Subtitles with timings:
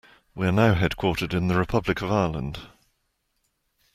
[0.33, 2.59] We are now headquartered in the Republic of Ireland.